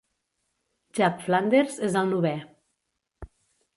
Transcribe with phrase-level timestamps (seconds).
[0.99, 2.33] Jack Flanders és el novè.